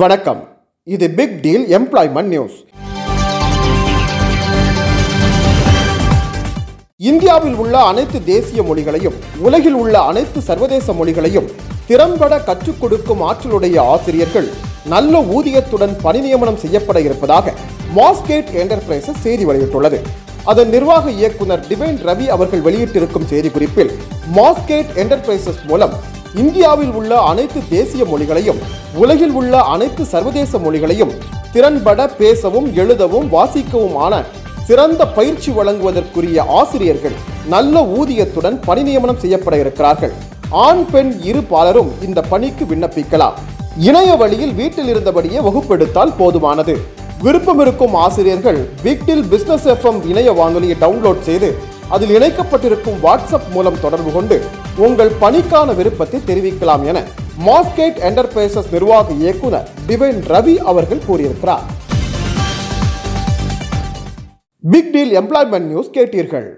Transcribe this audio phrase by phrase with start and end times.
[0.00, 0.38] வணக்கம்.
[0.86, 2.54] இது big deal employment news
[7.10, 9.16] இந்தியாவில் உள்ள அனைத்து தேசிய மொழிகளையும்
[9.46, 11.50] உலகில் உள்ள அனைத்து சர்வதேச மொழிகளையும்
[11.88, 14.48] திறம்பட கற்றுக் கொடுக்கும் ஆற்றலுடைய ஆசிரியர்கள்
[14.94, 17.54] நல்ல ஊதியத்துடன் பணி நியமனம் செய்யப்பட இருப்பதாக
[17.98, 20.00] மாஸ்கேட் என்டர்பிரைசஸ் செய்தி வெளியிட்டுள்ளது.
[20.44, 23.92] அதன் நிர்வாக இயக்குனர் டிவைன் ரவி அவர்கள் வெளியிட்டிருக்கும் செய்திக்குறிப்பில்
[24.38, 25.96] மாஸ்கேட் என்டர்பிரைசஸ் மூலம்
[26.40, 28.60] இந்தியாவில் உள்ள அனைத்து தேசிய மொழிகளையும்
[28.96, 31.12] உலகில் உள்ள அனைத்து சர்வதேச மொழிகளையும்
[31.54, 34.22] திறன்பட பேசவும் எழுதவும் வாசிக்கவுமான
[34.68, 37.16] சிறந்த பயிற்சி வழங்குவதற்குரிய ஆசிரியர்கள்
[37.48, 40.14] நல்ல ஊதியத்துடன் பணி நியமனம் செய்யப்பட இருக்கிறார்கள்.
[40.66, 43.36] ஆண் பெண் இரு பாலரும் இந்த பணிக்கு விண்ணப்பிக்கலாம்.
[43.88, 46.76] இணைய வழியில் வீட்டில் இருந்தபடியே வகுப்பெடுத்தால் போதுமானது.
[47.22, 51.50] விருப்பம் இருக்கும் ஆசிரியர்கள் வீட்டில் பிசினஸ் எஃப்எம் இணைய வானொலியை டவுன்லோட் செய்து
[51.94, 54.36] அதில் இணைக்கப்பட்டிருக்கும் வாட்ஸ்அப் மூலம் தொடர்பு கொண்டு
[54.84, 56.98] உங்கள் பணிக்கான விருப்பத்தை தெரிவிக்கலாம் என
[57.46, 61.64] மாஸ்கேட் என்டர்பிரைசஸ் நிர்வாக இயக்குனர் டிவைன் ரவி அவர்கள் கூறியிருக்கிறார்.
[64.72, 66.48] பிக் டீல் எம்ப்ளாய்மெண்ட் நியூஸ் கேட்டீர்கள்.